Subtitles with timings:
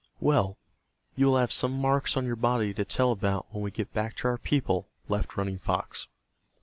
[0.19, 0.57] "Well,
[1.15, 4.15] you will have some marks on your body to tell about when we get back
[4.15, 6.07] to our people," laughed Running Fox.